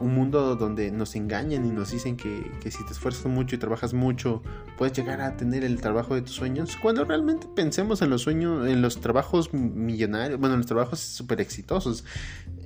Un 0.00 0.14
mundo 0.14 0.56
donde 0.56 0.90
nos 0.90 1.14
engañan 1.16 1.64
y 1.64 1.70
nos 1.70 1.90
dicen 1.90 2.16
que, 2.16 2.50
si 2.70 2.84
te 2.84 2.92
esfuerzas 2.92 3.26
mucho 3.26 3.56
y 3.56 3.58
trabajas 3.58 3.94
mucho 3.94 4.42
puedes 4.76 4.96
llegar 4.96 5.20
a 5.20 5.36
tener 5.36 5.64
el 5.64 5.80
trabajo 5.80 6.14
de 6.14 6.22
tus 6.22 6.32
sueños. 6.32 6.76
Cuando 6.80 7.04
realmente 7.04 7.46
pensemos 7.54 8.02
en 8.02 8.10
los 8.10 8.22
sueños 8.22 8.68
en 8.68 8.82
los 8.82 9.00
trabajos 9.00 9.52
millonarios 9.52 10.38
bueno 10.38 10.54
en 10.54 10.60
los 10.60 10.66
trabajos 10.66 11.00
súper 11.00 11.40
exitosos 11.40 12.04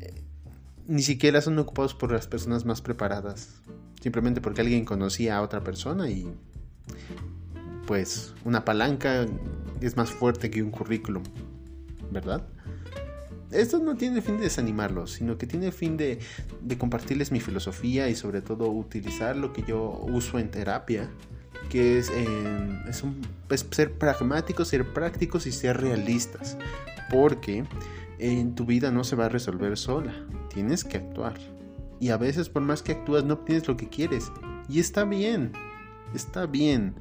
eh, 0.01 0.23
ni 0.87 1.03
siquiera 1.03 1.41
son 1.41 1.59
ocupados 1.59 1.95
por 1.95 2.13
las 2.13 2.27
personas 2.27 2.65
más 2.65 2.81
preparadas 2.81 3.63
simplemente 4.01 4.41
porque 4.41 4.61
alguien 4.61 4.85
conocía 4.85 5.37
a 5.37 5.43
otra 5.43 5.63
persona 5.63 6.09
y 6.09 6.33
pues 7.87 8.35
una 8.45 8.65
palanca 8.65 9.27
es 9.81 9.97
más 9.97 10.11
fuerte 10.11 10.51
que 10.51 10.63
un 10.63 10.71
currículum 10.71 11.23
verdad 12.11 12.47
esto 13.53 13.79
no 13.79 13.97
tiene 13.97 14.23
fin 14.23 14.39
de 14.39 14.45
desanimarlos, 14.45 15.13
sino 15.13 15.39
que 15.39 15.47
tiene 15.47 15.73
fin 15.73 15.97
de, 15.97 16.19
compartirles 16.79 17.33
mi 17.33 17.41
filosofía 17.41 18.09
y 18.09 18.15
sobre 18.15 18.41
todo 18.41 18.71
utilizar 18.71 19.37
lo 19.37 19.53
que 19.53 19.63
yo 19.63 20.05
uso 20.09 20.39
en 20.39 20.51
terapia, 20.51 21.09
que 21.69 21.99
es, 21.99 22.11
ser 23.71 23.93
pragmáticos, 23.93 24.69
ser 24.69 24.93
prácticos 24.93 25.47
y 25.47 25.53
ser 25.53 25.81
realistas, 25.81 26.57
porque 27.11 27.65
en 28.19 28.55
tu 28.55 28.67
vida 28.67 28.91
no 28.91 29.05
se 29.05 29.17
va 29.17 29.27
a 29.27 29.29
resolver 29.29 29.77
sola, 29.77 30.15
tienes 30.53 30.85
que 30.85 30.99
actuar. 30.99 31.35
Y 32.01 32.11
a 32.11 32.17
veces 32.17 32.49
por 32.49 32.63
más 32.63 32.83
que 32.83 32.93
actúas 32.93 33.25
no 33.25 33.35
obtienes 33.35 33.69
lo 33.69 33.77
que 33.77 33.89
quieres. 33.89 34.33
Y 34.69 34.81
está 34.81 35.05
bien, 35.05 35.53
está 36.15 36.47
bien. 36.47 36.95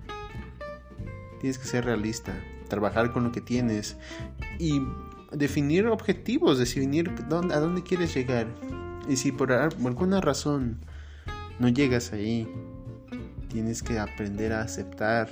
Tienes 1.40 1.58
que 1.58 1.66
ser 1.66 1.86
realista, 1.86 2.36
trabajar 2.68 3.12
con 3.12 3.24
lo 3.24 3.32
que 3.32 3.42
tienes 3.42 3.98
y 4.60 4.80
definir 5.32 5.88
objetivos, 5.88 6.60
definir 6.60 7.12
dónde, 7.28 7.54
a 7.54 7.60
dónde 7.60 7.84
quieres 7.84 8.14
llegar. 8.14 8.48
Y 9.08 9.16
si 9.16 9.32
por 9.32 9.52
alguna 9.52 10.22
razón 10.22 10.80
no 11.60 11.70
llegas 11.70 12.14
ahí, 12.14 12.48
tienes 13.50 13.84
que 13.84 14.00
aprender 14.00 14.54
a 14.54 14.62
aceptar 14.62 15.30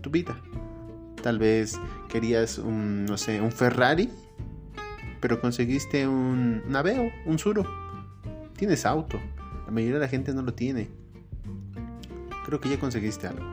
tu 0.00 0.10
vida. 0.10 0.40
Tal 1.22 1.38
vez 1.38 1.78
querías 2.08 2.58
un, 2.58 3.04
no 3.04 3.16
sé, 3.16 3.40
un 3.40 3.50
Ferrari, 3.50 4.10
pero 5.20 5.40
conseguiste 5.40 6.06
un 6.06 6.62
Naveo, 6.68 7.10
un 7.24 7.38
Suro. 7.38 7.66
Tienes 8.56 8.86
auto. 8.86 9.18
La 9.66 9.72
mayoría 9.72 9.94
de 9.94 10.00
la 10.00 10.08
gente 10.08 10.32
no 10.32 10.42
lo 10.42 10.54
tiene. 10.54 10.88
Creo 12.44 12.60
que 12.60 12.68
ya 12.68 12.78
conseguiste 12.78 13.26
algo. 13.26 13.44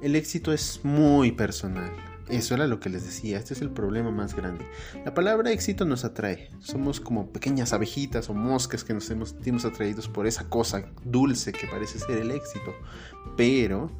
El 0.00 0.14
éxito 0.14 0.52
es 0.52 0.80
muy 0.84 1.32
personal. 1.32 1.90
Eso 2.32 2.54
era 2.54 2.66
lo 2.66 2.80
que 2.80 2.88
les 2.88 3.04
decía, 3.04 3.36
este 3.36 3.52
es 3.52 3.60
el 3.60 3.68
problema 3.68 4.10
más 4.10 4.34
grande. 4.34 4.66
La 5.04 5.12
palabra 5.12 5.52
éxito 5.52 5.84
nos 5.84 6.06
atrae, 6.06 6.48
somos 6.60 6.98
como 6.98 7.30
pequeñas 7.30 7.74
abejitas 7.74 8.30
o 8.30 8.34
moscas 8.34 8.84
que 8.84 8.94
nos 8.94 9.10
hemos, 9.10 9.28
sentimos 9.30 9.66
atraídos 9.66 10.08
por 10.08 10.26
esa 10.26 10.48
cosa 10.48 10.86
dulce 11.04 11.52
que 11.52 11.66
parece 11.66 11.98
ser 11.98 12.16
el 12.16 12.30
éxito, 12.30 12.74
pero 13.36 13.90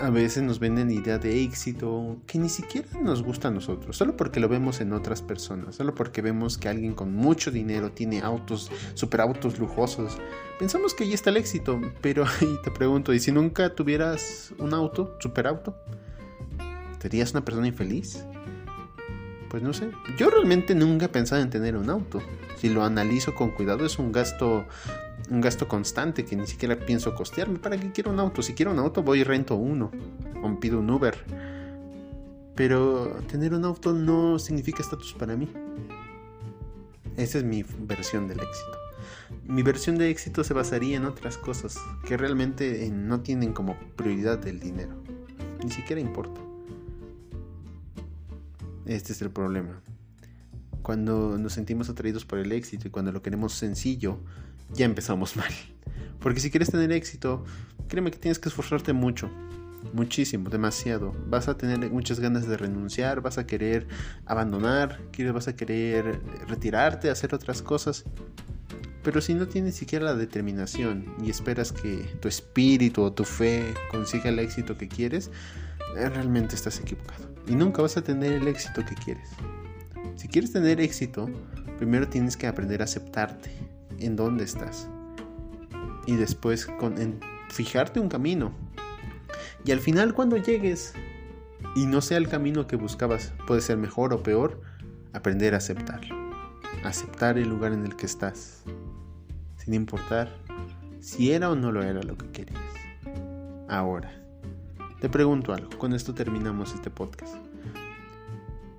a 0.00 0.10
veces 0.10 0.42
nos 0.42 0.58
venden 0.58 0.90
idea 0.90 1.18
de 1.18 1.44
éxito 1.44 2.16
que 2.26 2.40
ni 2.40 2.48
siquiera 2.48 2.88
nos 3.00 3.22
gusta 3.22 3.46
a 3.46 3.50
nosotros, 3.52 3.96
solo 3.96 4.16
porque 4.16 4.40
lo 4.40 4.48
vemos 4.48 4.80
en 4.80 4.92
otras 4.92 5.22
personas, 5.22 5.76
solo 5.76 5.94
porque 5.94 6.20
vemos 6.20 6.58
que 6.58 6.68
alguien 6.68 6.94
con 6.94 7.14
mucho 7.14 7.52
dinero 7.52 7.92
tiene 7.92 8.22
autos, 8.22 8.72
superautos 8.94 9.60
lujosos. 9.60 10.18
Pensamos 10.58 10.94
que 10.94 11.04
ahí 11.04 11.12
está 11.12 11.30
el 11.30 11.36
éxito, 11.36 11.80
pero 12.00 12.24
ahí 12.40 12.58
te 12.64 12.72
pregunto, 12.72 13.14
¿y 13.14 13.20
si 13.20 13.30
nunca 13.30 13.72
tuvieras 13.72 14.52
un 14.58 14.74
auto, 14.74 15.16
superauto? 15.20 15.76
¿Serías 17.02 17.32
una 17.32 17.44
persona 17.44 17.66
infeliz? 17.66 18.24
Pues 19.50 19.60
no 19.60 19.72
sé. 19.72 19.90
Yo 20.16 20.30
realmente 20.30 20.72
nunca 20.76 21.06
he 21.06 21.08
pensado 21.08 21.42
en 21.42 21.50
tener 21.50 21.76
un 21.76 21.90
auto. 21.90 22.22
Si 22.58 22.68
lo 22.68 22.84
analizo 22.84 23.34
con 23.34 23.50
cuidado 23.50 23.84
es 23.84 23.98
un 23.98 24.12
gasto 24.12 24.64
un 25.28 25.40
gasto 25.40 25.66
constante 25.66 26.24
que 26.24 26.36
ni 26.36 26.46
siquiera 26.46 26.76
pienso 26.76 27.16
costearme. 27.16 27.58
¿Para 27.58 27.76
qué 27.76 27.90
quiero 27.90 28.12
un 28.12 28.20
auto? 28.20 28.40
Si 28.40 28.54
quiero 28.54 28.70
un 28.70 28.78
auto 28.78 29.02
voy 29.02 29.20
y 29.20 29.24
rento 29.24 29.56
uno 29.56 29.90
o 30.44 30.60
pido 30.60 30.78
un 30.78 30.90
Uber. 30.90 31.16
Pero 32.54 33.16
tener 33.26 33.52
un 33.52 33.64
auto 33.64 33.92
no 33.92 34.38
significa 34.38 34.80
estatus 34.80 35.12
para 35.14 35.34
mí. 35.34 35.48
Esa 37.16 37.38
es 37.38 37.44
mi 37.44 37.64
versión 37.80 38.28
del 38.28 38.38
éxito. 38.38 38.78
Mi 39.44 39.64
versión 39.64 39.98
de 39.98 40.08
éxito 40.08 40.44
se 40.44 40.54
basaría 40.54 40.98
en 40.98 41.06
otras 41.06 41.36
cosas 41.36 41.76
que 42.06 42.16
realmente 42.16 42.88
no 42.92 43.22
tienen 43.22 43.52
como 43.52 43.76
prioridad 43.96 44.46
el 44.46 44.60
dinero. 44.60 44.94
Ni 45.64 45.70
siquiera 45.72 46.00
importa. 46.00 46.51
Este 48.86 49.12
es 49.12 49.22
el 49.22 49.30
problema. 49.30 49.80
Cuando 50.82 51.38
nos 51.38 51.52
sentimos 51.52 51.88
atraídos 51.88 52.24
por 52.24 52.38
el 52.38 52.50
éxito 52.52 52.88
y 52.88 52.90
cuando 52.90 53.12
lo 53.12 53.22
queremos 53.22 53.52
sencillo, 53.52 54.18
ya 54.74 54.84
empezamos 54.84 55.36
mal. 55.36 55.52
Porque 56.20 56.40
si 56.40 56.50
quieres 56.50 56.70
tener 56.70 56.92
éxito, 56.92 57.44
créeme 57.88 58.10
que 58.10 58.18
tienes 58.18 58.38
que 58.38 58.48
esforzarte 58.48 58.92
mucho. 58.92 59.30
Muchísimo, 59.92 60.48
demasiado. 60.48 61.12
Vas 61.26 61.48
a 61.48 61.56
tener 61.56 61.90
muchas 61.90 62.20
ganas 62.20 62.46
de 62.46 62.56
renunciar, 62.56 63.20
vas 63.20 63.38
a 63.38 63.46
querer 63.46 63.88
abandonar, 64.26 65.00
vas 65.34 65.48
a 65.48 65.56
querer 65.56 66.20
retirarte, 66.48 67.10
hacer 67.10 67.34
otras 67.34 67.62
cosas. 67.62 68.04
Pero 69.02 69.20
si 69.20 69.34
no 69.34 69.48
tienes 69.48 69.74
siquiera 69.74 70.04
la 70.04 70.14
determinación 70.14 71.12
y 71.22 71.30
esperas 71.30 71.72
que 71.72 72.08
tu 72.20 72.28
espíritu 72.28 73.02
o 73.02 73.12
tu 73.12 73.24
fe 73.24 73.74
consiga 73.90 74.30
el 74.30 74.38
éxito 74.38 74.78
que 74.78 74.86
quieres, 74.86 75.30
eh, 75.96 76.08
realmente 76.08 76.54
estás 76.54 76.78
equivocado. 76.78 77.31
Y 77.46 77.54
nunca 77.54 77.82
vas 77.82 77.96
a 77.96 78.02
tener 78.02 78.32
el 78.32 78.48
éxito 78.48 78.84
que 78.84 78.94
quieres. 78.94 79.30
Si 80.16 80.28
quieres 80.28 80.52
tener 80.52 80.80
éxito, 80.80 81.28
primero 81.78 82.08
tienes 82.08 82.36
que 82.36 82.46
aprender 82.46 82.80
a 82.80 82.84
aceptarte 82.84 83.50
en 83.98 84.16
dónde 84.16 84.44
estás. 84.44 84.88
Y 86.06 86.16
después 86.16 86.66
con, 86.66 86.94
fijarte 87.50 88.00
un 88.00 88.08
camino. 88.08 88.52
Y 89.64 89.72
al 89.72 89.80
final 89.80 90.14
cuando 90.14 90.36
llegues 90.36 90.94
y 91.76 91.86
no 91.86 92.00
sea 92.00 92.18
el 92.18 92.28
camino 92.28 92.66
que 92.66 92.76
buscabas, 92.76 93.32
puede 93.46 93.60
ser 93.60 93.76
mejor 93.76 94.12
o 94.12 94.22
peor, 94.22 94.60
aprender 95.12 95.54
a 95.54 95.58
aceptarlo. 95.58 96.14
Aceptar 96.84 97.38
el 97.38 97.48
lugar 97.48 97.72
en 97.72 97.84
el 97.84 97.96
que 97.96 98.06
estás, 98.06 98.64
sin 99.56 99.74
importar 99.74 100.36
si 101.00 101.32
era 101.32 101.50
o 101.50 101.56
no 101.56 101.72
lo 101.72 101.82
era 101.82 102.02
lo 102.02 102.16
que 102.16 102.30
querías. 102.30 102.62
Ahora, 103.68 104.21
te 105.02 105.08
pregunto 105.08 105.52
algo, 105.52 105.76
con 105.78 105.94
esto 105.94 106.14
terminamos 106.14 106.74
este 106.74 106.88
podcast. 106.88 107.34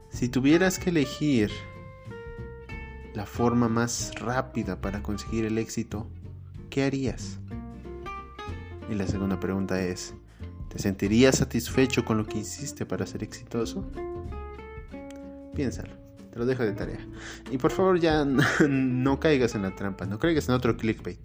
Si 0.09 0.29
tuvieras 0.29 0.79
que 0.79 0.89
elegir 0.89 1.51
la 3.13 3.25
forma 3.25 3.67
más 3.67 4.15
rápida 4.15 4.79
para 4.79 5.03
conseguir 5.03 5.43
el 5.43 5.57
éxito, 5.57 6.07
¿qué 6.69 6.85
harías? 6.85 7.39
Y 8.89 8.95
la 8.95 9.05
segunda 9.05 9.37
pregunta 9.37 9.81
es, 9.81 10.13
¿te 10.69 10.79
sentirías 10.79 11.39
satisfecho 11.39 12.05
con 12.05 12.19
lo 12.19 12.25
que 12.25 12.37
hiciste 12.37 12.85
para 12.85 13.05
ser 13.05 13.21
exitoso? 13.21 13.85
Piénsalo. 15.53 16.02
Te 16.33 16.39
lo 16.39 16.47
dejo 16.47 16.63
de 16.63 16.71
tarea. 16.71 16.97
Y 17.51 17.59
por 17.59 17.71
favor 17.71 17.99
ya 17.99 18.25
no, 18.67 19.19
caigas 19.19 19.53
en 19.53 19.61
la 19.61 19.75
trampa, 19.75 20.07
no 20.07 20.17
caigas 20.17 20.49
en 20.49 20.55
otro 20.55 20.75
clickbait. 20.77 21.19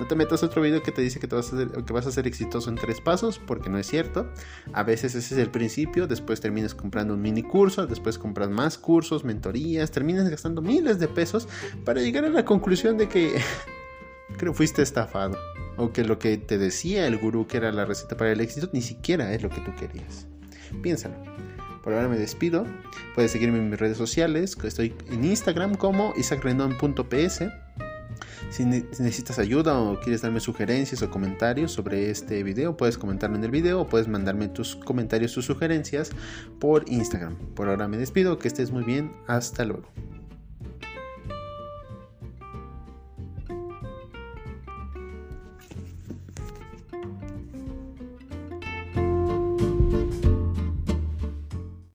No 0.00 0.06
te 0.06 0.14
metas 0.14 0.42
otro 0.42 0.62
video 0.62 0.82
que 0.82 0.92
te 0.92 1.02
dice 1.02 1.20
que, 1.20 1.26
vas 1.26 1.52
a 1.52 1.58
ser, 1.58 1.68
vas 1.68 2.06
a 2.06 2.10
ser 2.10 2.26
exitoso 2.26 2.70
en 2.70 2.76
tres 2.76 3.02
pasos, 3.02 3.38
porque 3.38 3.68
no 3.68 3.76
es 3.76 3.86
cierto. 3.86 4.26
A 4.72 4.82
veces 4.82 5.14
ese 5.14 5.34
es 5.34 5.40
el 5.40 5.50
principio, 5.50 6.06
después 6.06 6.40
terminas 6.40 6.74
comprando 6.74 7.12
un 7.12 7.20
mini 7.20 7.42
curso, 7.42 7.86
después 7.86 8.18
compras 8.18 8.48
más 8.48 8.78
cursos, 8.78 9.24
mentorías, 9.24 9.90
terminas 9.90 10.26
gastando 10.30 10.62
miles 10.62 10.98
de 10.98 11.08
pesos 11.08 11.48
para 11.84 12.00
llegar 12.00 12.24
a 12.24 12.30
la 12.30 12.46
conclusión 12.46 12.96
de 12.96 13.10
que 13.10 13.38
creo 14.38 14.54
fuiste 14.54 14.80
estafado. 14.80 15.36
O 15.76 15.92
que 15.92 16.02
lo 16.02 16.18
que 16.18 16.38
te 16.38 16.56
decía 16.56 17.06
el 17.06 17.18
gurú 17.18 17.46
que 17.46 17.58
era 17.58 17.70
la 17.72 17.84
receta 17.84 18.16
para 18.16 18.32
el 18.32 18.40
éxito 18.40 18.70
ni 18.72 18.80
siquiera 18.80 19.34
es 19.34 19.42
lo 19.42 19.50
que 19.50 19.60
tú 19.60 19.74
querías. 19.78 20.26
Piénsalo. 20.82 21.14
Por 21.86 21.94
ahora 21.94 22.08
me 22.08 22.18
despido. 22.18 22.66
Puedes 23.14 23.30
seguirme 23.30 23.58
en 23.58 23.70
mis 23.70 23.78
redes 23.78 23.96
sociales. 23.96 24.58
Estoy 24.64 24.92
en 25.08 25.24
Instagram 25.24 25.76
como 25.76 26.14
isaacrendon.ps. 26.16 27.44
Si 28.50 28.64
necesitas 28.64 29.38
ayuda 29.38 29.78
o 29.78 30.00
quieres 30.00 30.22
darme 30.22 30.40
sugerencias 30.40 31.00
o 31.02 31.10
comentarios 31.12 31.70
sobre 31.70 32.10
este 32.10 32.42
video, 32.42 32.76
puedes 32.76 32.98
comentarme 32.98 33.38
en 33.38 33.44
el 33.44 33.52
video 33.52 33.82
o 33.82 33.86
puedes 33.86 34.08
mandarme 34.08 34.48
tus 34.48 34.74
comentarios, 34.74 35.32
tus 35.32 35.44
sugerencias 35.44 36.10
por 36.58 36.90
Instagram. 36.90 37.36
Por 37.54 37.68
ahora 37.68 37.86
me 37.86 37.98
despido, 37.98 38.36
que 38.40 38.48
estés 38.48 38.72
muy 38.72 38.82
bien, 38.82 39.12
hasta 39.28 39.64
luego. 39.64 39.86